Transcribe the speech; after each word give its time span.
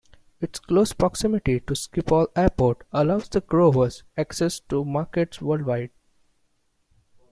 Its 0.39 0.57
close 0.57 0.93
proximity 0.93 1.59
to 1.59 1.73
Schiphol 1.75 2.25
Airport 2.35 2.87
allows 2.91 3.29
the 3.29 3.39
growers 3.39 4.01
access 4.17 4.59
to 4.61 4.83
markets 4.83 5.39
worldwide. 5.43 5.91